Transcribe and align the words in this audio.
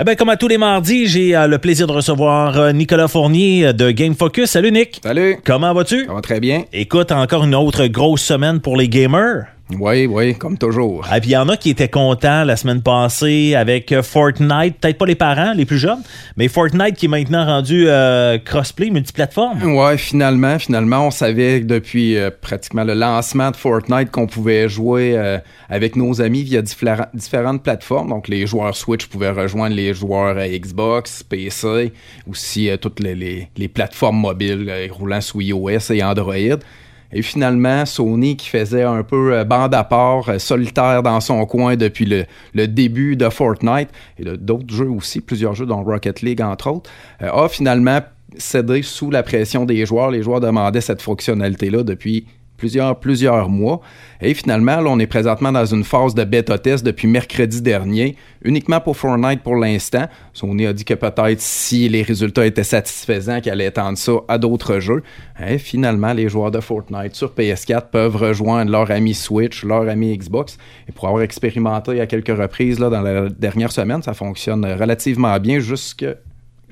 Eh 0.00 0.02
ben, 0.02 0.16
comme 0.16 0.28
à 0.28 0.36
tous 0.36 0.48
les 0.48 0.58
mardis, 0.58 1.06
j'ai 1.06 1.36
euh, 1.36 1.46
le 1.46 1.58
plaisir 1.58 1.86
de 1.86 1.92
recevoir 1.92 2.58
euh, 2.58 2.72
Nicolas 2.72 3.06
Fournier 3.06 3.72
de 3.72 3.92
Game 3.92 4.16
Focus. 4.16 4.50
Salut 4.50 4.72
Nick. 4.72 5.00
Salut. 5.04 5.36
Comment 5.46 5.72
vas-tu? 5.72 6.06
Ça 6.06 6.12
va 6.12 6.20
très 6.20 6.40
bien. 6.40 6.64
Écoute, 6.72 7.12
encore 7.12 7.44
une 7.44 7.54
autre 7.54 7.86
grosse 7.86 8.22
semaine 8.22 8.58
pour 8.60 8.76
les 8.76 8.88
gamers. 8.88 9.53
Oui, 9.80 10.04
oui, 10.06 10.34
comme 10.34 10.58
toujours. 10.58 11.06
Et 11.14 11.20
puis 11.20 11.30
il 11.30 11.32
y 11.32 11.36
en 11.38 11.48
a 11.48 11.56
qui 11.56 11.70
étaient 11.70 11.88
contents 11.88 12.44
la 12.44 12.54
semaine 12.54 12.82
passée 12.82 13.54
avec 13.54 13.92
euh, 13.92 14.02
Fortnite, 14.02 14.76
peut-être 14.78 14.98
pas 14.98 15.06
les 15.06 15.14
parents, 15.14 15.54
les 15.54 15.64
plus 15.64 15.78
jeunes, 15.78 16.02
mais 16.36 16.48
Fortnite 16.48 16.96
qui 16.96 17.06
est 17.06 17.08
maintenant 17.08 17.46
rendu 17.46 17.86
euh, 17.88 18.36
crossplay, 18.38 18.90
multiplateforme. 18.90 19.62
Ouais, 19.74 19.96
finalement, 19.96 20.58
finalement, 20.58 21.06
on 21.06 21.10
savait 21.10 21.60
depuis 21.60 22.18
euh, 22.18 22.30
pratiquement 22.42 22.84
le 22.84 22.92
lancement 22.92 23.50
de 23.50 23.56
Fortnite 23.56 24.10
qu'on 24.10 24.26
pouvait 24.26 24.68
jouer 24.68 25.16
euh, 25.16 25.38
avec 25.70 25.96
nos 25.96 26.20
amis 26.20 26.42
via 26.42 26.60
différentes 26.60 27.62
plateformes. 27.62 28.10
Donc 28.10 28.28
les 28.28 28.46
joueurs 28.46 28.76
Switch 28.76 29.06
pouvaient 29.06 29.30
rejoindre 29.30 29.74
les 29.74 29.94
joueurs 29.94 30.36
Xbox, 30.36 31.22
PC, 31.22 31.90
aussi 32.30 32.68
toutes 32.82 33.00
les, 33.00 33.14
les- 33.14 33.48
les 33.56 33.68
plateformes 33.68 34.18
mobiles 34.18 34.70
roulant 34.90 35.22
sous 35.22 35.40
iOS 35.40 35.90
et 35.90 36.02
Android. 36.02 36.34
Et 37.14 37.22
finalement, 37.22 37.86
Sony 37.86 38.36
qui 38.36 38.48
faisait 38.48 38.82
un 38.82 39.04
peu 39.04 39.32
euh, 39.32 39.44
bande 39.44 39.74
à 39.74 39.84
part, 39.84 40.28
euh, 40.28 40.38
solitaire 40.38 41.02
dans 41.02 41.20
son 41.20 41.46
coin 41.46 41.76
depuis 41.76 42.06
le, 42.06 42.66
début 42.66 43.16
de 43.16 43.28
Fortnite 43.28 43.88
et 44.18 44.24
d'autres 44.24 44.74
jeux 44.74 44.90
aussi, 44.90 45.20
plusieurs 45.20 45.54
jeux 45.54 45.66
dont 45.66 45.82
Rocket 45.84 46.22
League 46.22 46.42
entre 46.42 46.70
autres, 46.70 46.90
euh, 47.22 47.30
a 47.30 47.48
finalement 47.48 48.00
cédé 48.36 48.82
sous 48.82 49.10
la 49.10 49.22
pression 49.22 49.64
des 49.64 49.86
joueurs. 49.86 50.10
Les 50.10 50.24
joueurs 50.24 50.40
demandaient 50.40 50.80
cette 50.80 51.02
fonctionnalité-là 51.02 51.84
depuis 51.84 52.26
plusieurs, 52.56 52.98
plusieurs 52.98 53.48
mois. 53.48 53.80
Et 54.20 54.34
finalement, 54.34 54.80
là, 54.80 54.90
on 54.90 54.98
est 54.98 55.06
présentement 55.06 55.52
dans 55.52 55.66
une 55.66 55.84
phase 55.84 56.14
de 56.14 56.24
bêta 56.24 56.58
test 56.58 56.84
depuis 56.84 57.06
mercredi 57.06 57.60
dernier, 57.60 58.16
uniquement 58.42 58.80
pour 58.80 58.96
Fortnite 58.96 59.42
pour 59.42 59.56
l'instant. 59.56 60.06
Sony 60.32 60.66
a 60.66 60.72
dit 60.72 60.84
que 60.84 60.94
peut-être 60.94 61.40
si 61.40 61.88
les 61.88 62.02
résultats 62.02 62.46
étaient 62.46 62.64
satisfaisants, 62.64 63.40
qu'elle 63.40 63.54
allait 63.54 63.66
étendre 63.66 63.98
ça 63.98 64.12
à 64.28 64.38
d'autres 64.38 64.80
jeux. 64.80 65.02
Et 65.46 65.58
finalement, 65.58 66.12
les 66.12 66.28
joueurs 66.28 66.50
de 66.50 66.60
Fortnite 66.60 67.14
sur 67.14 67.32
PS4 67.32 67.90
peuvent 67.90 68.16
rejoindre 68.16 68.70
leur 68.70 68.90
ami 68.90 69.14
Switch, 69.14 69.64
leur 69.64 69.88
ami 69.88 70.16
Xbox. 70.16 70.58
Et 70.88 70.92
pour 70.92 71.08
avoir 71.08 71.22
expérimenté 71.22 72.00
à 72.00 72.06
quelques 72.06 72.36
reprises 72.36 72.78
là, 72.78 72.88
dans 72.88 73.02
la 73.02 73.28
dernière 73.28 73.72
semaine, 73.72 74.02
ça 74.02 74.14
fonctionne 74.14 74.64
relativement 74.64 75.38
bien 75.38 75.58
jusque 75.58 76.04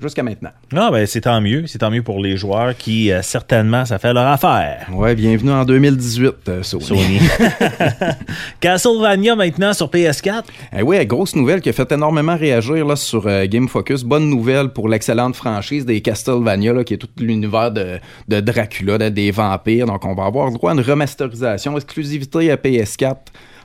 jusqu'à 0.03 0.22
maintenant. 0.22 0.50
Ah 0.77 0.91
ben 0.91 1.06
c'est 1.06 1.22
tant 1.22 1.41
mieux, 1.41 1.67
c'est 1.67 1.78
tant 1.78 1.91
mieux 1.91 2.03
pour 2.03 2.19
les 2.20 2.36
joueurs 2.36 2.77
qui 2.77 3.11
euh, 3.12 3.22
certainement 3.22 3.84
ça 3.84 3.98
fait 3.98 4.12
leur 4.12 4.27
affaire. 4.27 4.86
Ouais, 4.92 5.14
bienvenue 5.14 5.50
en 5.53 5.64
2018, 5.64 6.31
euh, 6.48 6.62
Sony. 6.62 6.84
Sony. 6.84 7.19
Castlevania 8.61 9.36
maintenant 9.36 9.72
sur 9.72 9.89
PS4. 9.89 10.44
Eh 10.77 10.83
oui, 10.83 11.05
grosse 11.06 11.34
nouvelle 11.36 11.61
qui 11.61 11.69
a 11.69 11.72
fait 11.72 11.91
énormément 11.92 12.36
réagir 12.36 12.86
là, 12.86 12.97
sur 12.97 13.27
euh, 13.27 13.47
Game 13.47 13.69
Focus. 13.69 14.05
Bonne 14.05 14.28
nouvelle 14.28 14.69
pour 14.70 14.89
l'excellente 14.89 15.36
franchise 15.36 15.84
des 15.86 16.00
Castlevania, 16.00 16.72
là, 16.72 16.84
qui 16.84 16.94
est 16.94 16.98
tout 16.98 17.09
l'univers 17.19 17.70
de, 17.70 17.98
de 18.28 18.41
Dracula, 18.41 18.98
de- 18.98 19.09
des 19.09 19.31
vampires. 19.31 19.87
Donc, 19.87 20.05
on 20.05 20.14
va 20.14 20.25
avoir 20.27 20.50
droit 20.50 20.70
à 20.70 20.75
une 20.75 20.81
remasterisation, 20.81 21.77
exclusivité 21.77 22.50
à 22.50 22.56
PS4 22.56 23.16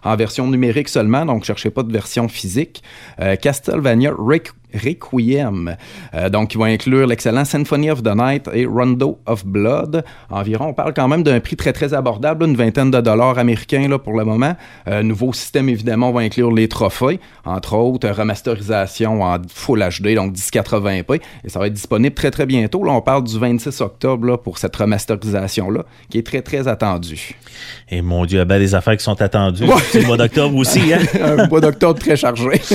en 0.04 0.16
version 0.16 0.48
numérique 0.48 0.90
seulement, 0.90 1.26
donc 1.26 1.44
cherchez 1.44 1.70
pas 1.72 1.84
de 1.84 1.92
version 1.92 2.28
physique. 2.28 2.84
Euh, 3.20 3.36
Castlevania 3.36 4.12
Requ- 4.12 4.52
Requiem, 4.78 5.76
euh, 6.14 6.30
donc 6.30 6.50
qui 6.50 6.58
va 6.58 6.66
inclure 6.66 7.08
l'excellent 7.08 7.46
Symphony 7.46 7.92
of 7.92 8.04
the 8.04 8.16
Night 8.16 8.50
et 8.54 8.66
Rondo 8.66 9.20
of 9.26 9.46
Blood. 9.46 10.04
Environ, 10.30 10.68
on 10.68 10.74
parle 10.74 10.94
quand 10.94 11.08
même 11.08 11.24
d'un 11.24 11.40
prix 11.40 11.56
très 11.56 11.74
très 11.74 11.94
abordable, 11.94 12.46
une 12.46 12.56
vingtaine 12.56 12.92
de 12.92 13.02
dollars 13.02 13.38
américains 13.38 13.88
là, 13.88 14.00
pour 14.00 14.14
le 14.14 14.26
moment. 14.26 14.56
Euh, 14.88 15.04
nouveau 15.04 15.34
système 15.34 15.70
évidemment 15.70 16.12
va 16.12 16.22
inclure 16.22 16.52
les 16.52 16.68
trophées, 16.68 17.20
entre 17.46 17.76
autres 17.76 18.10
remasterisation 18.10 19.24
en 19.24 19.38
Full 19.54 19.80
HD, 19.80 20.16
donc 20.16 20.34
1080p, 20.34 21.22
et 21.44 21.50
ça 21.50 21.60
va 21.60 21.68
être 21.68 21.74
disponible 21.74 22.16
très 22.16 22.32
très 22.32 22.46
bientôt. 22.46 22.84
Là, 22.84 22.92
on 22.92 23.02
parle 23.02 23.24
du 23.24 23.38
26 23.38 23.82
octobre 23.82 24.28
là, 24.28 24.38
pour 24.38 24.58
cette 24.58 24.76
remasterisation 24.76 25.70
là, 25.70 25.84
qui 26.10 26.18
est 26.18 26.26
très 26.26 26.42
très 26.42 26.68
attendue. 26.68 27.36
Et 27.90 28.02
mon 28.02 28.26
Dieu, 28.26 28.44
ben 28.44 28.60
des 28.60 28.76
affaires 28.76 28.98
qui 28.98 29.04
sont 29.04 29.22
attendues. 29.22 29.64
Ouais. 29.64 29.82
C'est 29.92 30.02
le 30.02 30.08
mois 30.08 30.18
d'octobre 30.18 30.56
aussi, 30.58 30.94
hein? 30.94 31.00
Un 31.22 31.48
mois 31.48 31.62
d'octobre 31.62 32.00
très 32.00 32.16
chargé. 32.16 32.62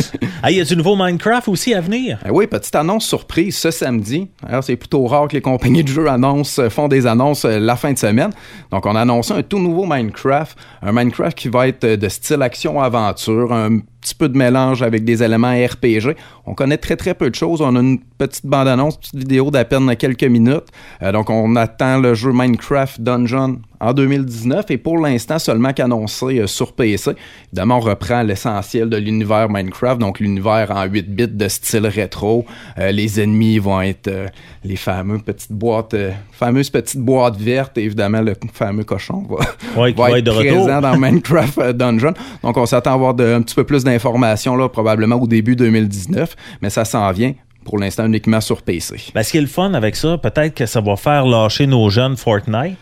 Ah, 0.44 0.50
y 0.50 0.60
a 0.60 0.64
du 0.64 0.76
nouveau 0.76 0.96
Minecraft 0.96 1.48
aussi 1.48 1.72
à 1.72 1.80
venir? 1.80 1.91
Eh 2.24 2.30
oui, 2.30 2.46
petite 2.46 2.74
annonce 2.74 3.06
surprise 3.06 3.56
ce 3.56 3.70
samedi. 3.70 4.28
Alors, 4.46 4.64
c'est 4.64 4.76
plutôt 4.76 5.06
rare 5.06 5.28
que 5.28 5.34
les 5.34 5.42
compagnies 5.42 5.84
de 5.84 5.88
jeux 5.88 6.08
annoncent, 6.08 6.62
euh, 6.62 6.70
font 6.70 6.88
des 6.88 7.06
annonces 7.06 7.44
euh, 7.44 7.58
la 7.58 7.76
fin 7.76 7.92
de 7.92 7.98
semaine. 7.98 8.30
Donc, 8.70 8.86
on 8.86 8.96
a 8.96 9.00
annoncé 9.02 9.34
un 9.34 9.42
tout 9.42 9.58
nouveau 9.58 9.84
Minecraft. 9.86 10.56
Un 10.82 10.92
Minecraft 10.92 11.36
qui 11.36 11.48
va 11.48 11.68
être 11.68 11.84
euh, 11.84 11.96
de 11.96 12.08
style 12.08 12.42
action-aventure, 12.42 13.52
un 13.52 13.80
petit 14.02 14.14
peu 14.14 14.28
de 14.28 14.36
mélange 14.36 14.82
avec 14.82 15.04
des 15.04 15.22
éléments 15.22 15.52
RPG. 15.52 16.14
On 16.44 16.54
connaît 16.54 16.76
très 16.76 16.96
très 16.96 17.14
peu 17.14 17.30
de 17.30 17.34
choses. 17.34 17.60
On 17.60 17.74
a 17.76 17.80
une 17.80 18.00
petite 18.18 18.44
bande-annonce, 18.46 18.96
petite 18.98 19.16
vidéo 19.18 19.50
d'à 19.50 19.64
peine 19.64 19.94
quelques 19.96 20.24
minutes. 20.24 20.66
Euh, 21.02 21.12
donc, 21.12 21.30
on 21.30 21.54
attend 21.56 21.98
le 21.98 22.14
jeu 22.14 22.32
Minecraft 22.34 23.00
Dungeon 23.00 23.60
en 23.80 23.92
2019 23.92 24.70
et 24.70 24.78
pour 24.78 24.98
l'instant 24.98 25.38
seulement 25.40 25.72
qu'annoncé 25.72 26.38
euh, 26.40 26.46
sur 26.46 26.72
PC. 26.72 27.12
Évidemment, 27.52 27.78
on 27.78 27.80
reprend 27.80 28.22
l'essentiel 28.22 28.88
de 28.88 28.96
l'univers 28.96 29.48
Minecraft, 29.48 30.00
donc 30.00 30.18
l'univers 30.20 30.70
en 30.70 30.84
8 30.84 31.08
bits 31.14 31.28
de 31.28 31.48
style 31.48 31.86
rétro. 31.86 32.44
Euh, 32.78 32.90
les 32.90 33.20
ennemis 33.20 33.58
vont 33.58 33.80
être 33.80 34.10
les 34.64 34.76
fameux 34.76 35.18
petites 35.18 35.52
boîtes, 35.52 35.94
fameuses 36.32 36.70
petites 36.70 37.00
boîtes 37.00 37.36
vertes 37.36 37.78
et 37.78 37.84
évidemment 37.84 38.20
le 38.20 38.34
fameux 38.52 38.84
cochon 38.84 39.24
va, 39.28 39.80
Ouais, 39.80 39.90
être 40.18 40.32
retour. 40.32 40.64
présent 40.64 40.80
dans 40.80 40.96
Minecraft 40.98 41.70
Dungeon. 41.70 42.14
Donc 42.42 42.56
on 42.56 42.66
s'attend 42.66 42.90
à 42.90 42.94
avoir 42.94 43.14
de- 43.14 43.32
un 43.34 43.42
petit 43.42 43.54
peu 43.54 43.64
plus 43.64 43.84
d'informations 43.92 44.56
là 44.56 44.68
probablement 44.68 45.16
au 45.16 45.26
début 45.26 45.56
2019, 45.56 46.36
mais 46.62 46.70
ça 46.70 46.84
s'en 46.84 47.10
vient 47.12 47.34
pour 47.64 47.78
l'instant 47.78 48.06
uniquement 48.06 48.40
sur 48.40 48.62
PC. 48.62 48.96
Ben, 49.14 49.22
ce 49.22 49.30
qui 49.30 49.38
est 49.38 49.42
le 49.42 49.46
fun 49.46 49.74
avec 49.74 49.96
ça, 49.96 50.18
peut-être 50.18 50.54
que 50.54 50.66
ça 50.66 50.80
va 50.80 50.96
faire 50.96 51.26
lâcher 51.26 51.66
nos 51.66 51.88
jeunes 51.90 52.16
Fortnite 52.16 52.76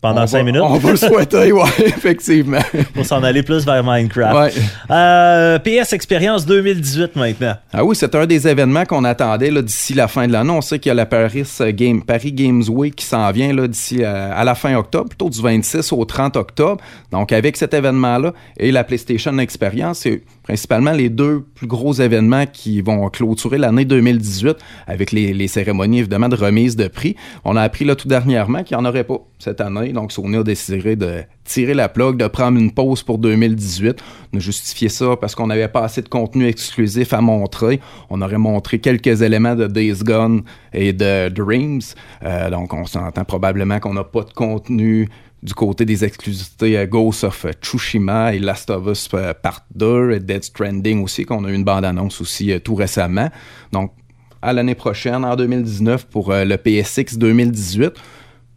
pendant 0.00 0.22
On 0.22 0.26
5 0.26 0.38
va- 0.38 0.44
minutes 0.44 0.62
On 0.64 0.78
va 0.78 0.90
le 0.90 0.96
souhaiter, 0.96 1.52
ouais, 1.52 1.62
effectivement. 1.86 2.58
pour 2.94 3.04
s'en 3.04 3.22
aller 3.22 3.42
plus 3.42 3.64
vers 3.64 3.82
Minecraft. 3.82 4.54
Ouais. 4.56 4.62
Euh, 4.90 5.58
PS 5.58 5.92
Experience 5.92 6.46
2018 6.46 7.16
maintenant. 7.16 7.54
Ah 7.72 7.84
oui, 7.84 7.96
c'est 7.96 8.14
un 8.14 8.26
des 8.26 8.46
événements 8.46 8.84
qu'on 8.84 9.04
attendait 9.04 9.50
d'ici 9.62 9.94
la 9.94 10.08
fin 10.08 10.26
de 10.26 10.32
l'année. 10.32 10.50
On 10.50 10.60
sait 10.60 10.78
qu'il 10.78 10.90
y 10.90 10.92
a 10.92 10.94
la 10.94 11.06
Paris, 11.06 11.44
euh, 11.60 11.72
Game, 11.72 12.02
Paris 12.02 12.32
Games 12.32 12.62
Week 12.68 12.94
qui 12.94 13.04
s'en 13.06 13.30
vient 13.32 13.52
d'ici 13.66 13.98
euh, 14.02 14.30
à 14.34 14.44
la 14.44 14.54
fin 14.54 14.74
octobre, 14.76 15.08
plutôt 15.08 15.30
du 15.30 15.40
26 15.40 15.92
au 15.92 16.04
30 16.04 16.36
octobre. 16.36 16.82
Donc 17.12 17.32
avec 17.32 17.56
cet 17.56 17.74
événement-là 17.74 18.32
et 18.58 18.70
la 18.72 18.84
PlayStation 18.84 19.36
Experience, 19.38 19.98
c'est 20.00 20.22
principalement 20.42 20.92
les 20.92 21.08
deux 21.08 21.44
plus 21.54 21.66
gros 21.66 21.92
événements 21.94 22.44
qui 22.46 22.80
vont 22.80 23.08
clôturer 23.10 23.58
l'année 23.58 23.84
2018 23.84 24.56
avec 24.86 25.10
les, 25.12 25.32
les 25.34 25.48
cérémonies 25.48 25.98
évidemment 26.00 26.28
de 26.28 26.36
remise 26.36 26.76
de 26.76 26.86
prix. 26.88 27.16
On 27.44 27.56
a 27.56 27.62
appris 27.62 27.84
là 27.84 27.96
tout 27.96 28.08
dernièrement 28.08 28.62
qu'il 28.62 28.76
n'y 28.76 28.82
en 28.82 28.86
aurait 28.88 29.04
pas 29.04 29.16
cette 29.38 29.60
année. 29.60 29.92
Donc 29.92 30.12
Sony 30.12 30.36
a 30.36 30.42
décidé 30.42 30.96
de 30.96 31.22
tirer 31.44 31.74
la 31.74 31.88
plug, 31.88 32.16
de 32.16 32.26
prendre 32.26 32.58
une 32.58 32.72
pause 32.72 33.02
pour 33.02 33.18
2018. 33.18 34.02
On 34.32 34.36
a 34.36 34.40
justifié 34.40 34.88
ça 34.88 35.16
parce 35.16 35.34
qu'on 35.34 35.46
n'avait 35.46 35.68
pas 35.68 35.84
assez 35.84 36.02
de 36.02 36.08
contenu 36.08 36.46
exclusif 36.46 37.12
à 37.12 37.20
montrer. 37.20 37.80
On 38.10 38.20
aurait 38.22 38.38
montré 38.38 38.78
quelques 38.78 39.22
éléments 39.22 39.54
de 39.54 39.66
Days 39.66 40.02
Gone 40.02 40.42
et 40.72 40.92
de 40.92 41.28
Dreams. 41.28 41.82
Euh, 42.24 42.50
donc, 42.50 42.72
on 42.72 42.84
s'entend 42.84 43.24
probablement 43.24 43.78
qu'on 43.80 43.94
n'a 43.94 44.04
pas 44.04 44.22
de 44.22 44.32
contenu 44.32 45.08
du 45.42 45.54
côté 45.54 45.84
des 45.84 46.04
exclusivités 46.04 46.86
Ghost 46.88 47.24
of 47.24 47.46
Tsushima 47.62 48.34
et 48.34 48.38
Last 48.38 48.70
of 48.70 48.86
Us 48.86 49.08
euh, 49.14 49.32
Part 49.34 49.64
2 49.74 50.12
et 50.12 50.20
Dead 50.20 50.42
Stranding 50.42 51.02
aussi, 51.02 51.24
qu'on 51.24 51.44
a 51.44 51.50
eu 51.50 51.54
une 51.54 51.64
bande-annonce 51.64 52.20
aussi 52.20 52.52
euh, 52.52 52.58
tout 52.58 52.74
récemment. 52.74 53.28
Donc, 53.70 53.92
à 54.42 54.52
l'année 54.52 54.74
prochaine, 54.74 55.24
en 55.24 55.36
2019, 55.36 56.06
pour 56.06 56.32
le 56.32 56.56
PSX 56.56 57.16
2018, 57.18 57.94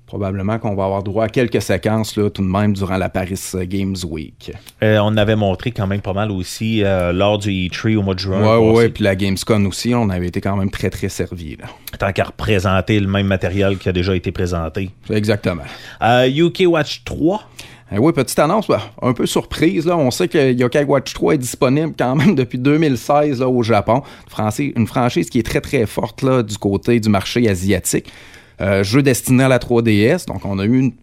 probablement 0.10 0.58
qu'on 0.58 0.74
va 0.74 0.86
avoir 0.86 1.04
droit 1.04 1.26
à 1.26 1.30
quelques 1.30 1.62
séquences 1.62 2.18
là, 2.18 2.32
tout 2.32 2.42
de 2.42 2.48
même 2.48 2.74
durant 2.74 2.98
la 2.98 3.10
Paris 3.10 3.40
euh, 3.54 3.64
Games 3.68 3.96
Week. 4.10 4.52
Euh, 4.82 4.98
on 5.04 5.16
avait 5.18 5.36
montré 5.36 5.70
quand 5.70 5.86
même 5.86 6.02
pas 6.02 6.14
mal 6.14 6.32
aussi 6.32 6.84
euh, 6.84 7.14
lors 7.14 7.38
du 7.38 7.52
E3 7.52 7.96
au 7.96 8.02
mois 8.02 8.16
de 8.16 8.20
juin. 8.20 8.42
Passé. 8.42 8.72
ouais. 8.72 8.90
Puis 8.90 9.04
la 9.04 9.16
Gamescom 9.16 9.68
aussi, 9.68 9.94
on 9.94 10.10
avait 10.10 10.26
été 10.26 10.42
quand 10.42 10.58
même 10.58 10.72
très, 10.72 10.90
très 10.90 11.10
servi. 11.10 11.58
Là. 11.58 11.66
Tant 12.00 12.12
qu'à 12.12 12.24
représenter 12.24 13.00
le 13.00 13.08
même 13.08 13.28
matériel 13.28 13.78
qui 13.78 13.88
a 13.88 13.92
déjà 13.92 14.16
été 14.16 14.32
présenté. 14.32 14.90
Exactement. 15.12 15.62
Euh, 16.02 16.28
UK 16.28 16.64
Watch 16.66 17.04
3. 17.06 17.44
Eh 17.92 18.00
oui, 18.00 18.12
petite 18.12 18.38
annonce, 18.40 18.68
bah, 18.68 18.82
un 19.04 19.14
peu 19.14 19.28
surprise. 19.28 19.86
Là. 19.86 19.96
On 19.96 20.10
sait 20.10 20.28
que 20.28 20.54
Yokai 20.54 20.86
Watch 20.86 21.14
3 21.14 21.36
est 21.36 21.38
disponible 21.38 21.94
quand 21.98 22.16
même 22.16 22.34
depuis 22.42 22.58
2016 22.58 23.42
là, 23.42 23.48
au 23.48 23.62
Japon. 23.62 24.02
Une 24.26 24.30
franchise, 24.32 24.74
une 24.76 24.88
franchise 24.88 25.30
qui 25.30 25.38
est 25.38 25.46
très 25.46 25.62
très 25.62 25.86
forte 25.86 26.24
là, 26.24 26.42
du 26.42 26.58
côté 26.58 27.00
du 27.00 27.10
marché 27.10 27.48
asiatique. 27.48 28.12
Euh, 28.62 28.84
jeu 28.84 29.02
destiné 29.02 29.44
à 29.44 29.48
la 29.48 29.60
3DS. 29.60 30.26
Donc 30.28 30.46
on 30.46 30.60
a 30.60 30.66
eu 30.66 30.80
une 30.80 30.94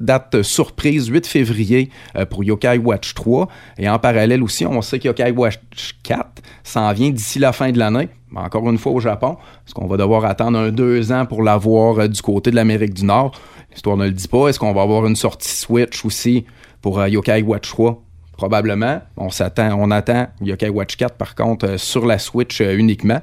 date 0.00 0.42
surprise, 0.42 1.08
8 1.08 1.26
février 1.26 1.90
euh, 2.16 2.24
pour 2.26 2.44
Yokai 2.44 2.78
Watch 2.78 3.14
3. 3.14 3.48
Et 3.78 3.88
en 3.88 3.98
parallèle 3.98 4.42
aussi, 4.42 4.66
on 4.66 4.80
sait 4.82 4.98
que 4.98 5.08
Yokai 5.08 5.32
Watch 5.32 5.58
4 6.02 6.42
s'en 6.62 6.92
vient 6.92 7.10
d'ici 7.10 7.38
la 7.38 7.52
fin 7.52 7.72
de 7.72 7.78
l'année. 7.78 8.08
Encore 8.34 8.68
une 8.68 8.78
fois 8.78 8.92
au 8.92 8.98
Japon, 8.98 9.36
parce 9.64 9.74
qu'on 9.74 9.86
va 9.86 9.96
devoir 9.96 10.24
attendre 10.24 10.58
un 10.58 10.72
deux 10.72 11.12
ans 11.12 11.24
pour 11.24 11.42
l'avoir 11.42 12.00
euh, 12.00 12.08
du 12.08 12.20
côté 12.20 12.50
de 12.50 12.56
l'Amérique 12.56 12.94
du 12.94 13.04
Nord. 13.04 13.32
L'histoire 13.70 13.96
ne 13.96 14.06
le 14.06 14.12
dit 14.12 14.28
pas. 14.28 14.48
Est-ce 14.48 14.58
qu'on 14.58 14.72
va 14.72 14.82
avoir 14.82 15.06
une 15.06 15.16
sortie 15.16 15.50
Switch 15.50 16.04
aussi 16.04 16.44
pour 16.80 17.04
Yokai 17.06 17.42
Watch 17.42 17.68
3? 17.68 18.00
Probablement. 18.32 19.00
On 19.16 19.30
s'attend, 19.30 19.76
on 19.78 19.90
attend 19.90 20.28
Yokai 20.40 20.68
Watch 20.68 20.96
4 20.96 21.14
par 21.16 21.34
contre 21.34 21.78
sur 21.78 22.06
la 22.06 22.18
Switch 22.18 22.60
uniquement. 22.60 23.20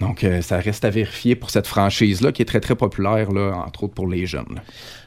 Donc, 0.00 0.26
ça 0.40 0.58
reste 0.58 0.84
à 0.84 0.90
vérifier 0.90 1.34
pour 1.34 1.50
cette 1.50 1.66
franchise-là 1.66 2.32
qui 2.32 2.42
est 2.42 2.46
très, 2.46 2.60
très 2.60 2.74
populaire, 2.74 3.30
là, 3.32 3.52
entre 3.66 3.84
autres 3.84 3.94
pour 3.94 4.06
les 4.06 4.26
jeunes. 4.26 4.60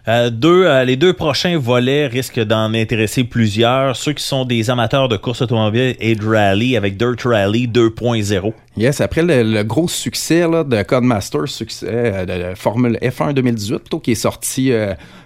Euh, 0.08 0.30
deux, 0.30 0.66
euh, 0.66 0.84
les 0.84 0.98
deux 0.98 1.14
prochains 1.14 1.58
volets 1.58 2.08
risquent 2.08 2.42
d'en 2.42 2.74
intéresser 2.74 3.24
plusieurs. 3.24 3.96
Ceux 3.96 4.12
qui 4.12 4.24
sont 4.24 4.44
des 4.44 4.70
amateurs 4.70 5.08
de 5.08 5.16
course 5.16 5.42
automobile 5.42 5.96
et 6.00 6.16
de 6.16 6.26
rallye 6.26 6.76
avec 6.76 6.98
Dirt 6.98 7.22
Rally 7.24 7.68
2.0. 7.68 8.54
Yes, 8.76 9.00
après 9.00 9.22
le, 9.24 9.64
gros 9.64 9.88
succès 9.88 10.42
de 10.42 10.84
Codemaster, 10.84 11.48
succès 11.48 11.88
euh, 11.90 12.52
de, 12.52 12.56
Formule 12.56 12.98
F1 13.02 13.34
2018, 13.34 13.80
plutôt 13.80 14.00
qui 14.00 14.12
est 14.12 14.16
sorti 14.16 14.72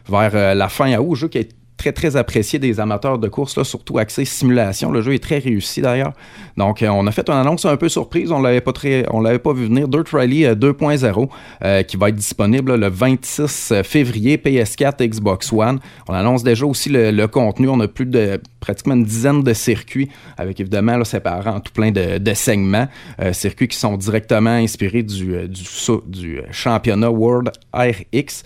vers 0.09 0.55
la 0.55 0.69
fin 0.69 0.95
août, 0.97 1.15
jeu 1.15 1.27
qui 1.27 1.39
a 1.39 1.41
très, 1.77 1.91
très 1.91 2.15
apprécié 2.15 2.59
des 2.59 2.79
amateurs 2.79 3.19
de 3.19 3.27
course, 3.27 3.55
là, 3.55 3.63
surtout 3.63 3.97
axé 3.99 4.25
simulation. 4.25 4.91
Le 4.91 5.01
jeu 5.01 5.13
est 5.13 5.23
très 5.23 5.37
réussi 5.37 5.81
d'ailleurs. 5.81 6.13
Donc, 6.57 6.81
euh, 6.81 6.89
on 6.89 7.05
a 7.07 7.11
fait 7.11 7.29
une 7.29 7.35
annonce 7.35 7.65
un 7.65 7.77
peu 7.77 7.87
surprise. 7.87 8.31
On 8.31 8.41
l'avait 8.41 8.61
pas 8.61 8.73
on 9.11 9.21
l'avait 9.21 9.39
pas 9.39 9.53
vu 9.53 9.65
venir. 9.65 9.87
Dirt 9.87 10.09
Rally 10.11 10.43
2.0 10.43 11.05
euh, 11.05 11.27
euh, 11.63 11.83
qui 11.83 11.97
va 11.97 12.09
être 12.09 12.15
disponible 12.15 12.75
le 12.75 12.89
26 12.89 13.73
février 13.83 14.37
PS4, 14.37 15.07
Xbox 15.07 15.53
One. 15.53 15.79
On 16.09 16.13
annonce 16.13 16.43
déjà 16.43 16.65
aussi 16.65 16.89
le, 16.89 17.27
contenu. 17.27 17.69
On 17.69 17.79
a 17.79 17.87
plus 17.87 18.05
de 18.05 18.41
pratiquement 18.67 18.95
une 18.95 19.05
dizaine 19.05 19.43
de 19.43 19.53
circuits 19.53 20.09
avec 20.37 20.59
évidemment 20.59 20.97
là, 20.97 21.05
séparant 21.05 21.59
tout 21.59 21.71
plein 21.71 21.91
de, 21.91 22.17
de 22.17 22.33
segments. 22.33 22.87
circuits 23.31 23.69
qui 23.69 23.77
sont 23.77 23.95
directement 23.95 24.49
inspirés 24.49 25.03
du, 25.03 25.47
du, 25.47 25.63
du 26.05 26.41
championnat 26.51 27.09
World 27.09 27.51
RX, 27.73 28.43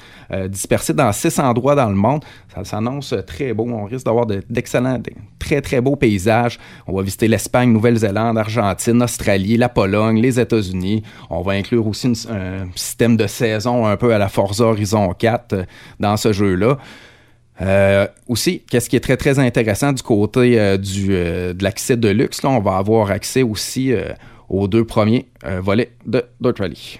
dispersés 0.49 0.93
dans 0.93 1.11
six 1.11 1.39
endroits 1.39 1.75
dans 1.75 1.89
le 1.89 1.95
monde. 1.95 2.23
Ça 2.53 2.63
s'annonce 2.65 3.15
très 3.25 3.53
beau. 3.53 3.65
On 3.69 3.85
risque 3.85 4.05
d'avoir 4.05 4.25
d'excellents, 4.25 4.99
très, 5.39 5.61
très 5.61 5.81
beaux 5.81 5.95
paysages. 5.95 6.59
On 6.85 6.93
va 6.93 7.01
visiter 7.01 7.27
l'Espagne, 7.27 7.71
Nouvelle-Zélande, 7.71 8.37
Argentine, 8.37 9.01
Australie, 9.01 9.57
la 9.57 9.69
Pologne, 9.69 10.21
les 10.21 10.39
États-Unis. 10.39 11.03
On 11.29 11.41
va 11.41 11.53
inclure 11.53 11.87
aussi 11.87 12.11
un 12.29 12.67
système 12.75 13.17
de 13.17 13.27
saison 13.27 13.85
un 13.85 13.97
peu 13.97 14.13
à 14.13 14.17
la 14.17 14.29
Forza 14.29 14.65
Horizon 14.65 15.13
4 15.13 15.53
euh, 15.53 15.63
dans 15.99 16.17
ce 16.17 16.33
jeu-là. 16.33 16.77
Euh, 17.61 18.07
aussi, 18.27 18.63
qu'est-ce 18.69 18.89
qui 18.89 18.95
est 18.95 19.01
très 19.01 19.17
très 19.17 19.39
intéressant 19.39 19.93
du 19.93 20.01
côté 20.01 20.59
euh, 20.59 20.77
du, 20.77 21.09
de 21.09 21.63
l'accès 21.63 21.97
de 21.97 22.09
luxe, 22.09 22.41
là, 22.43 22.49
on 22.49 22.59
va 22.59 22.77
avoir 22.77 23.11
accès 23.11 23.43
aussi 23.43 23.93
aux 24.49 24.67
deux 24.67 24.85
premiers 24.85 25.27
volets 25.59 25.91
de 26.05 26.25
Dirt 26.39 26.59
Rally. 26.59 26.99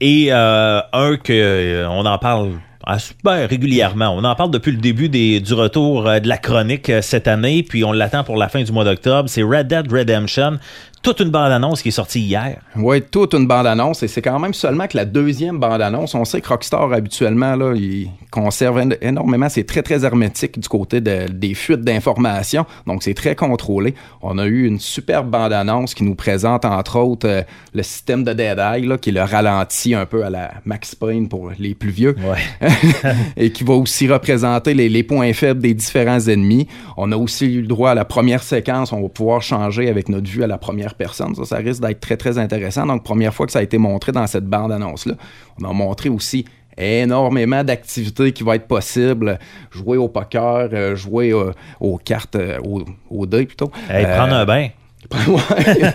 Et 0.00 0.30
un 0.30 1.16
que 1.22 1.86
on 1.88 2.06
en 2.06 2.18
parle 2.18 2.52
ah, 2.90 2.98
super 2.98 3.46
régulièrement. 3.46 4.16
On 4.16 4.24
en 4.24 4.34
parle 4.34 4.50
depuis 4.50 4.72
le 4.72 4.78
début 4.78 5.10
des, 5.10 5.40
du 5.40 5.52
retour 5.52 6.08
euh, 6.08 6.20
de 6.20 6.26
la 6.26 6.38
chronique 6.38 6.88
euh, 6.88 7.02
cette 7.02 7.28
année, 7.28 7.62
puis 7.62 7.84
on 7.84 7.92
l'attend 7.92 8.24
pour 8.24 8.38
la 8.38 8.48
fin 8.48 8.62
du 8.62 8.72
mois 8.72 8.84
d'octobre. 8.84 9.28
C'est 9.28 9.42
Red 9.42 9.66
Dead 9.66 9.92
Redemption 9.92 10.58
toute 11.02 11.20
une 11.20 11.30
bande-annonce 11.30 11.82
qui 11.82 11.88
est 11.88 11.92
sortie 11.92 12.20
hier. 12.20 12.60
Oui, 12.76 13.02
toute 13.02 13.34
une 13.34 13.46
bande-annonce. 13.46 14.02
Et 14.02 14.08
c'est 14.08 14.22
quand 14.22 14.38
même 14.38 14.54
seulement 14.54 14.86
que 14.86 14.96
la 14.96 15.04
deuxième 15.04 15.58
bande-annonce. 15.58 16.14
On 16.14 16.24
sait 16.24 16.40
que 16.40 16.48
Rockstar, 16.48 16.92
habituellement, 16.92 17.56
là, 17.56 17.74
il 17.74 18.10
conserve 18.30 18.82
énormément. 19.00 19.48
C'est 19.48 19.64
très, 19.64 19.82
très 19.82 20.04
hermétique 20.04 20.58
du 20.58 20.68
côté 20.68 21.00
des 21.00 21.54
fuites 21.54 21.82
d'informations. 21.82 22.66
Donc, 22.86 23.02
c'est 23.02 23.14
très 23.14 23.34
contrôlé. 23.34 23.94
On 24.22 24.38
a 24.38 24.46
eu 24.46 24.66
une 24.66 24.80
superbe 24.80 25.30
bande-annonce 25.30 25.94
qui 25.94 26.04
nous 26.04 26.14
présente, 26.14 26.64
entre 26.64 26.98
autres, 26.98 27.28
euh, 27.28 27.42
le 27.74 27.82
système 27.82 28.24
de 28.24 28.32
Dead 28.32 28.58
Eye, 28.58 28.86
là, 28.86 28.98
qui 28.98 29.12
le 29.12 29.22
ralentit 29.22 29.94
un 29.94 30.06
peu 30.06 30.24
à 30.24 30.30
la 30.30 30.52
Max 30.64 30.94
Payne 30.94 31.28
pour 31.28 31.50
les 31.58 31.74
plus 31.74 31.90
vieux. 31.90 32.16
Ouais. 32.18 32.68
et 33.36 33.52
qui 33.52 33.64
va 33.64 33.74
aussi 33.74 34.08
représenter 34.08 34.74
les, 34.74 34.88
les 34.88 35.02
points 35.02 35.32
faibles 35.32 35.60
des 35.60 35.74
différents 35.74 36.20
ennemis. 36.20 36.66
On 36.96 37.12
a 37.12 37.16
aussi 37.16 37.46
eu 37.46 37.60
le 37.60 37.66
droit 37.66 37.90
à 37.90 37.94
la 37.94 38.04
première 38.04 38.42
séquence. 38.42 38.92
On 38.92 39.02
va 39.02 39.08
pouvoir 39.08 39.42
changer 39.42 39.88
avec 39.88 40.08
notre 40.08 40.28
vue 40.28 40.42
à 40.42 40.46
la 40.46 40.58
première 40.58 40.87
personne. 40.94 41.34
Ça, 41.34 41.44
ça 41.44 41.56
risque 41.56 41.82
d'être 41.82 42.00
très, 42.00 42.16
très 42.16 42.38
intéressant. 42.38 42.86
Donc, 42.86 43.04
première 43.04 43.34
fois 43.34 43.46
que 43.46 43.52
ça 43.52 43.58
a 43.60 43.62
été 43.62 43.78
montré 43.78 44.12
dans 44.12 44.26
cette 44.26 44.46
bande-annonce-là. 44.46 45.14
On 45.60 45.68
a 45.68 45.72
montré 45.72 46.08
aussi 46.08 46.44
énormément 46.78 47.64
d'activités 47.64 48.32
qui 48.32 48.42
vont 48.42 48.52
être 48.52 48.68
possibles. 48.68 49.38
Jouer 49.70 49.96
au 49.96 50.08
poker, 50.08 50.68
euh, 50.72 50.96
jouer 50.96 51.32
euh, 51.32 51.52
aux 51.80 51.98
cartes, 51.98 52.36
euh, 52.36 52.58
au, 52.64 52.84
au 53.10 53.26
dé 53.26 53.46
plutôt. 53.46 53.68
prendre 53.68 54.34
un 54.34 54.44
bain. 54.44 54.68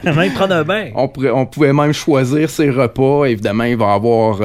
même 0.04 0.34
prendre 0.34 0.56
un 0.56 0.64
bain. 0.64 0.90
On, 0.96 1.12
on, 1.34 1.46
pouvait 1.46 1.74
même 1.74 1.94
choisir 1.94 2.50
ses 2.50 2.70
repas. 2.70 3.26
Évidemment, 3.26 3.66
il 3.66 3.78
va 3.78 3.92
y 3.92 3.96
avoir 3.96 4.40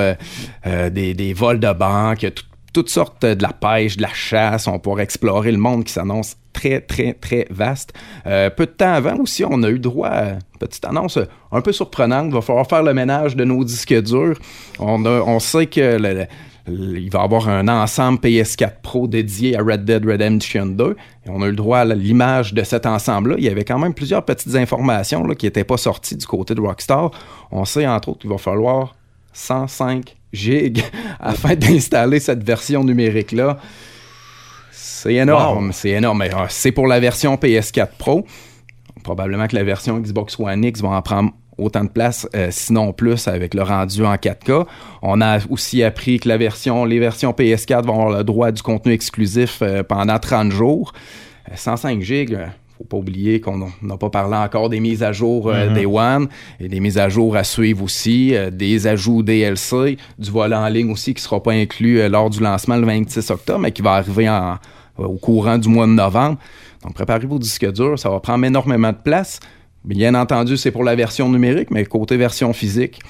des, 0.90 1.14
des, 1.14 1.32
vols 1.32 1.60
de 1.60 1.72
banque, 1.72 2.26
tout, 2.34 2.44
toutes 2.74 2.90
sortes 2.90 3.24
de 3.24 3.42
la 3.42 3.52
pêche, 3.52 3.96
de 3.96 4.02
la 4.02 4.12
chasse. 4.12 4.66
On 4.66 4.78
pourra 4.78 5.02
explorer 5.02 5.52
le 5.52 5.58
monde 5.58 5.84
qui 5.84 5.92
s'annonce 5.92 6.36
très, 6.58 6.81
très, 6.81 7.14
très 7.14 7.46
vaste. 7.50 7.93
Euh, 8.26 8.50
peu 8.50 8.66
de 8.66 8.72
temps 8.72 8.93
avant 8.93 9.16
aussi, 9.19 9.44
on 9.44 9.62
a 9.62 9.70
eu 9.70 9.78
droit 9.78 10.08
à 10.08 10.31
une 10.31 10.58
petite 10.58 10.84
annonce 10.84 11.19
un 11.52 11.60
peu 11.60 11.72
surprenante. 11.72 12.26
Il 12.28 12.34
va 12.34 12.40
falloir 12.40 12.66
faire 12.66 12.82
le 12.82 12.94
ménage 12.94 13.37
de 13.37 13.44
nos 13.44 13.62
disques 13.62 14.02
durs. 14.02 14.37
On, 14.81 15.05
on 15.06 15.38
sait 15.38 15.66
que 15.66 16.26
il 16.70 17.08
va 17.10 17.20
y 17.20 17.22
avoir 17.22 17.49
un 17.49 17.66
ensemble 17.69 18.19
PS4 18.19 18.81
Pro 18.82 19.06
dédié 19.06 19.56
à 19.56 19.62
Red 19.62 19.84
Dead 19.84 20.05
Redemption 20.05 20.66
2. 20.66 20.96
Et 21.26 21.31
on 21.31 21.40
a 21.43 21.46
eu 21.46 21.50
le 21.50 21.56
droit 21.56 21.78
à 21.78 21.84
l'image 21.84 22.52
de 22.52 22.62
cet 22.64 22.84
ensemble-là. 22.84 23.37
Il 23.38 23.44
y 23.44 23.49
avait 23.49 23.64
quand 23.64 23.78
même 23.78 23.94
plusieurs 23.94 24.25
petites 24.25 24.55
informations 24.56 25.25
là, 25.25 25.34
qui 25.34 25.46
n'étaient 25.46 25.64
pas 25.64 25.78
sorties 25.78 26.16
du 26.16 26.26
côté 26.26 26.55
de 26.55 26.60
Rockstar. 26.60 27.12
On 27.52 27.64
sait 27.64 27.87
entre 27.87 28.10
autres 28.10 28.19
qu'il 28.19 28.31
va 28.31 28.37
falloir 28.37 28.96
105 29.32 30.16
gigs 30.32 30.82
afin 31.20 31.55
d'installer 31.55 32.20
cette 32.20 32.43
version 32.43 32.84
numérique-là. 32.84 33.58
C'est 35.02 35.14
énorme, 35.14 35.72
c'est 35.72 35.90
énorme. 35.90 36.22
Euh, 36.22 36.46
c'est 36.48 36.72
pour 36.72 36.86
la 36.86 36.98
version 36.98 37.36
PS4 37.36 37.90
Pro. 37.98 38.26
Probablement 39.04 39.46
que 39.46 39.54
la 39.54 39.62
version 39.62 39.98
Xbox 39.98 40.38
One 40.40 40.64
X 40.64 40.82
va 40.82 40.88
en 40.88 41.02
prendre 41.02 41.30
autant 41.56 41.84
de 41.84 41.88
place, 41.88 42.28
euh, 42.34 42.48
sinon 42.50 42.92
plus, 42.92 43.28
avec 43.28 43.54
le 43.54 43.62
rendu 43.62 44.04
en 44.04 44.14
4K. 44.14 44.66
On 45.02 45.20
a 45.20 45.38
aussi 45.50 45.84
appris 45.84 46.18
que 46.18 46.28
la 46.28 46.36
version, 46.36 46.84
les 46.84 46.98
versions 46.98 47.30
PS4 47.30 47.84
vont 47.84 47.94
avoir 47.94 48.18
le 48.18 48.24
droit 48.24 48.50
du 48.50 48.62
contenu 48.62 48.92
exclusif 48.92 49.60
euh, 49.62 49.82
pendant 49.84 50.18
30 50.18 50.50
jours. 50.50 50.92
105 51.54 52.02
gigs, 52.02 52.38
faut 52.78 52.84
pas 52.84 52.96
oublier 52.96 53.40
qu'on 53.40 53.70
n'a 53.82 53.96
pas 53.96 54.10
parlé 54.10 54.36
encore 54.36 54.68
des 54.68 54.78
mises 54.78 55.02
à 55.02 55.12
jour 55.12 55.48
euh, 55.48 55.66
mm-hmm. 55.66 55.74
des 55.74 55.86
One 55.86 56.28
et 56.60 56.68
des 56.68 56.80
mises 56.80 56.98
à 56.98 57.08
jour 57.08 57.36
à 57.36 57.42
suivre 57.42 57.82
aussi, 57.82 58.34
euh, 58.34 58.50
des 58.50 58.86
ajouts 58.86 59.22
DLC, 59.22 59.98
du 60.18 60.30
volant 60.30 60.64
en 60.64 60.68
ligne 60.68 60.90
aussi 60.92 61.12
qui 61.12 61.22
sera 61.22 61.42
pas 61.42 61.52
inclus 61.52 62.00
euh, 62.00 62.08
lors 62.08 62.30
du 62.30 62.40
lancement 62.40 62.76
le 62.76 62.86
26 62.86 63.30
octobre, 63.30 63.58
mais 63.58 63.72
qui 63.72 63.82
va 63.82 63.94
arriver 63.94 64.28
au 64.98 65.16
courant 65.16 65.58
du 65.58 65.68
mois 65.68 65.86
de 65.86 65.92
novembre. 65.92 66.38
Donc 66.82 66.94
préparez 66.94 67.26
vos 67.26 67.38
disques 67.38 67.70
durs, 67.72 67.98
ça 67.98 68.10
va 68.10 68.20
prendre 68.20 68.44
énormément 68.44 68.92
de 68.92 68.98
place. 69.02 69.40
Bien 69.84 70.14
entendu, 70.14 70.56
c'est 70.56 70.70
pour 70.70 70.84
la 70.84 70.94
version 70.94 71.28
numérique, 71.28 71.70
mais 71.70 71.84
côté 71.84 72.16
version 72.16 72.52
physique, 72.52 73.00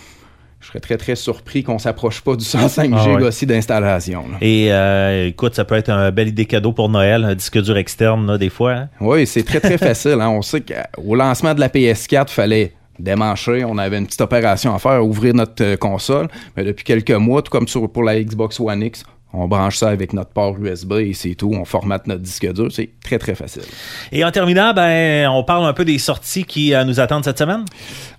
je 0.61 0.67
serais 0.67 0.81
très, 0.81 0.96
très 0.96 1.17
surpris 1.17 1.62
qu'on 1.62 1.78
s'approche 1.78 2.21
pas 2.21 2.35
du 2.35 2.45
105 2.45 2.90
ah 2.92 3.04
G 3.04 3.11
aussi 3.25 3.47
d'installation. 3.47 4.25
Et 4.40 4.73
euh, 4.73 5.28
écoute, 5.28 5.54
ça 5.54 5.64
peut 5.64 5.76
être 5.76 5.88
un 5.88 6.11
bel 6.11 6.28
idée 6.28 6.47
cadeau 6.47 6.73
pour 6.73 6.88
Noël, 6.88 7.25
un 7.25 7.35
disque 7.35 7.61
dur 7.62 7.76
externe, 7.76 8.37
des 8.38 8.49
fois. 8.49 8.73
Hein? 8.73 8.88
Oui, 9.00 9.26
c'est 9.26 9.45
très, 9.45 9.61
très 9.61 9.78
facile. 9.78 10.18
Hein. 10.21 10.30
On 10.30 10.42
sait 10.42 10.61
qu'au 10.62 11.14
lancement 11.14 11.54
de 11.54 11.61
la 11.61 11.68
PS4, 11.68 12.26
il 12.28 12.33
fallait 12.33 12.73
démancher, 12.99 13.64
on 13.64 13.78
avait 13.78 13.99
une 13.99 14.07
petite 14.07 14.21
opération 14.21 14.75
à 14.75 14.80
faire, 14.80 15.04
ouvrir 15.04 15.33
notre 15.35 15.62
euh, 15.62 15.76
console. 15.76 16.28
Mais 16.57 16.64
depuis 16.64 16.85
quelques 16.85 17.12
mois, 17.12 17.42
tout 17.42 17.52
comme 17.52 17.68
sur, 17.68 17.88
pour 17.90 18.02
la 18.02 18.21
Xbox 18.21 18.59
One 18.59 18.83
X, 18.83 19.04
on 19.35 19.47
branche 19.47 19.76
ça 19.76 19.90
avec 19.90 20.14
notre 20.14 20.30
port 20.30 20.56
USB 20.58 20.92
et 20.94 21.12
c'est 21.12 21.35
tout. 21.35 21.52
On 21.52 21.66
formate 21.66 22.06
notre 22.06 22.23
disque 22.23 22.50
dur. 22.50 22.68
C'est 22.73 22.88
très, 23.04 23.18
très 23.18 23.35
facile. 23.35 23.62
Et 24.11 24.25
en 24.25 24.30
terminant, 24.30 24.73
ben, 24.73 25.28
on 25.28 25.44
parle 25.44 25.66
un 25.66 25.75
peu 25.75 25.85
des 25.85 25.99
sorties 25.99 26.44
qui 26.44 26.73
euh, 26.73 26.85
nous 26.85 26.99
attendent 26.99 27.25
cette 27.25 27.38
semaine? 27.38 27.64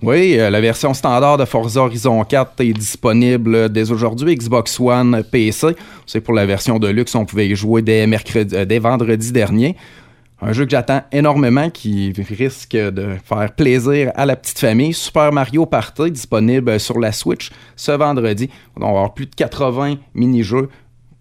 Oui, 0.04 0.38
euh, 0.38 0.52
la 0.52 0.62
version 0.62 0.94
standard 0.94 1.38
de 1.38 1.46
Forza 1.46 1.82
Horizon 1.82 2.24
4 2.24 2.62
est 2.62 2.74
disponible 2.74 3.70
dès 3.70 3.90
aujourd'hui. 3.92 4.36
Xbox 4.36 4.80
One, 4.80 5.24
PC. 5.24 5.76
C'est 6.06 6.22
pour 6.22 6.36
la 6.36 6.46
version 6.46 6.78
de 6.78 6.88
luxe, 6.88 7.16
on 7.16 7.26
pouvait 7.26 7.48
y 7.48 7.56
jouer 7.56 7.82
dès, 7.82 8.06
mercredi, 8.06 8.56
euh, 8.56 8.66
dès 8.66 8.78
vendredi 8.78 9.32
dernier. 9.32 9.76
Un 10.42 10.54
jeu 10.54 10.64
que 10.64 10.72
j'attends 10.72 11.02
énormément 11.12 11.70
qui 11.70 12.14
risque 12.30 12.72
de 12.72 13.18
faire 13.26 13.52
plaisir 13.52 14.12
à 14.16 14.26
la 14.26 14.38
petite 14.38 14.60
famille. 14.60 14.94
Super 14.94 15.34
Mario 15.34 15.66
Party 15.66 16.12
disponible 16.12 16.80
sur 16.80 16.98
la 16.98 17.12
Switch 17.12 17.52
ce 17.76 17.92
vendredi. 17.92 18.50
On 18.78 18.82
va 18.82 18.88
avoir 18.88 19.14
plus 19.14 19.26
de 19.26 19.36
80 19.36 19.96
mini-jeux 20.14 20.70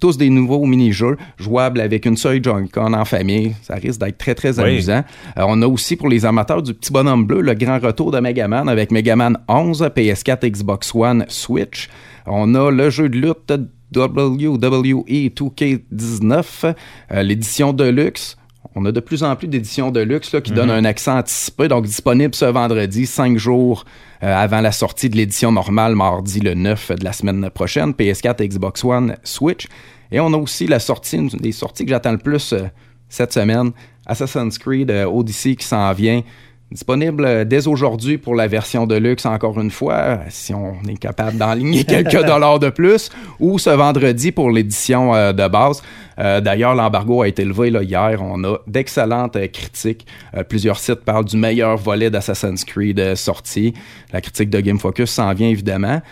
tous 0.01 0.17
des 0.17 0.31
nouveaux 0.31 0.65
mini-jeux 0.65 1.17
jouables 1.39 1.81
avec 1.81 2.07
une 2.07 2.17
seule 2.17 2.43
Joy-Con 2.43 2.93
en 2.93 3.05
famille. 3.05 3.55
Ça 3.63 3.75
risque 3.75 4.01
d'être 4.01 4.19
très, 4.19 4.35
très 4.35 4.61
amusant. 4.61 5.05
Euh, 5.37 5.45
on 5.47 5.61
a 5.63 5.67
aussi 5.67 5.97
pour 5.97 6.09
les 6.09 6.25
amateurs 6.25 6.63
du 6.63 6.75
petit 6.75 6.93
bonhomme 6.93 7.27
bleu 7.27 7.41
le 7.41 7.55
grand 7.55 7.79
retour 7.79 8.11
de 8.11 8.21
Megaman 8.21 8.69
avec 8.69 8.91
Megaman 8.91 9.39
11, 9.49 9.83
PS4, 9.95 10.51
Xbox 10.51 10.95
One, 10.95 11.25
Switch. 11.29 11.89
On 12.27 12.55
a 12.55 12.71
le 12.71 12.91
jeu 12.91 13.09
de 13.09 13.19
lutte 13.19 13.53
WWE 13.95 15.29
2K19, 15.31 16.75
euh, 17.13 17.23
l'édition 17.23 17.73
de 17.73 17.85
luxe. 17.85 18.37
On 18.81 18.85
a 18.85 18.93
de 18.93 19.01
plus 19.01 19.25
en 19.25 19.35
plus 19.35 19.49
d'éditions 19.49 19.91
de 19.91 19.99
luxe 19.99 20.37
qui 20.45 20.53
donnent 20.53 20.69
mhm. 20.69 20.77
un 20.77 20.85
accent 20.85 21.19
anticipé, 21.19 21.67
donc 21.67 21.85
disponible 21.85 22.33
ce 22.33 22.45
vendredi, 22.45 23.07
cinq 23.07 23.37
jours 23.37 23.85
euh, 24.23 24.33
avant 24.33 24.61
la 24.61 24.71
sortie 24.71 25.11
de 25.11 25.17
l'édition 25.17 25.51
normale, 25.51 25.97
mardi 25.97 26.39
le 26.39 26.55
9 26.55 26.93
de 26.93 27.05
la 27.05 27.13
semaine 27.13 27.51
prochaine, 27.51 27.91
PS4, 27.91 28.47
Xbox 28.47 28.85
One, 28.85 29.17
Switch. 29.25 29.67
Et 30.13 30.21
on 30.21 30.33
a 30.33 30.37
aussi 30.37 30.69
la 30.69 30.79
sortie, 30.79 31.17
une 31.17 31.27
des 31.27 31.51
sorties 31.51 31.87
que 31.87 31.91
j'attends 31.91 32.13
le 32.13 32.19
plus 32.19 32.53
euh, 32.53 32.69
cette 33.09 33.33
semaine, 33.33 33.73
Assassin's 34.07 34.57
Creed 34.59 34.93
Odyssey 34.93 35.57
qui 35.57 35.67
s'en 35.67 35.93
vient. 35.93 36.23
Disponible 36.71 37.47
dès 37.47 37.67
aujourd'hui 37.67 38.19
pour 38.19 38.35
la 38.35 38.47
version 38.47 38.87
de 38.87 38.95
luxe, 38.95 39.25
encore 39.25 39.59
une 39.59 39.71
fois, 39.71 40.19
si 40.29 40.53
on 40.53 40.75
est 40.87 40.99
capable 40.99 41.39
d'enligner 41.39 41.85
quelques 41.89 42.23
dollars 42.25 42.59
de 42.59 42.69
plus, 42.69 43.09
ou 43.41 43.59
ce 43.59 43.71
vendredi 43.71 44.33
pour 44.33 44.51
l'édition 44.51 45.13
de 45.33 45.49
base. 45.49 45.83
D'ailleurs, 46.19 46.75
l'embargo 46.75 47.23
a 47.23 47.29
été 47.29 47.45
levé 47.45 47.71
là, 47.71 47.83
hier. 47.83 48.21
On 48.23 48.45
a 48.45 48.59
d'excellentes 48.67 49.39
critiques. 49.51 50.07
plusieurs 50.49 50.79
sites 50.79 51.05
parlent 51.05 51.25
du 51.25 51.39
meilleur 51.39 51.79
volet 51.79 52.11
d'Assassin's 52.11 52.65
Creed 52.65 53.15
sorti. 53.15 53.73
La 54.13 54.21
critique 54.21 54.51
de 54.51 54.61
Game 54.61 54.79
Focus 54.79 55.11
s'en 55.11 55.33
vient 55.33 55.49
évidemment. 55.49 56.03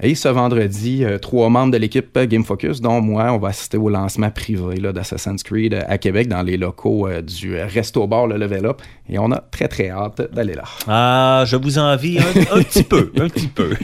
Et 0.00 0.14
ce 0.14 0.28
vendredi, 0.28 1.04
euh, 1.04 1.18
trois 1.18 1.48
membres 1.48 1.72
de 1.72 1.78
l'équipe 1.78 2.16
Game 2.16 2.44
Focus, 2.44 2.80
dont 2.80 3.00
moi, 3.00 3.32
on 3.32 3.38
va 3.38 3.48
assister 3.48 3.76
au 3.76 3.88
lancement 3.88 4.30
privé 4.30 4.78
d'Assassin's 4.92 5.42
Creed 5.42 5.74
euh, 5.74 5.82
à 5.88 5.98
Québec 5.98 6.28
dans 6.28 6.42
les 6.42 6.56
locaux 6.56 7.08
euh, 7.08 7.20
du 7.20 7.56
Resto 7.56 8.06
Bar, 8.06 8.28
le 8.28 8.36
Level 8.36 8.66
Up. 8.66 8.80
Et 9.08 9.18
on 9.18 9.32
a 9.32 9.38
très, 9.38 9.66
très 9.66 9.90
hâte 9.90 10.32
d'aller 10.32 10.54
là. 10.54 10.62
Ah, 10.86 11.44
je 11.46 11.56
vous 11.56 11.78
envie 11.78 12.18
un, 12.18 12.22
petit 12.62 12.84
peu, 12.84 13.10
un 13.18 13.28
petit 13.28 13.48
peu. 13.48 13.74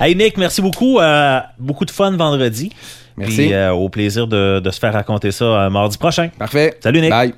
hey 0.00 0.16
Nick, 0.16 0.36
merci 0.38 0.60
beaucoup. 0.60 0.98
beaucoup 1.58 1.84
de 1.84 1.90
fun 1.90 2.16
vendredi. 2.16 2.70
Merci. 3.16 3.52
au 3.72 3.88
plaisir 3.88 4.26
de, 4.26 4.58
de, 4.58 4.70
se 4.70 4.80
faire 4.80 4.92
raconter 4.92 5.30
ça 5.30 5.70
mardi 5.70 5.98
prochain. 5.98 6.30
Parfait. 6.36 6.76
Salut 6.80 7.00
Nick. 7.00 7.10
Bye. 7.10 7.34